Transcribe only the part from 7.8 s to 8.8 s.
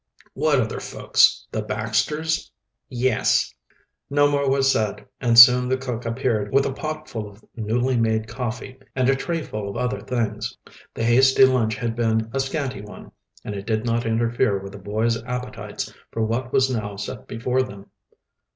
made coffee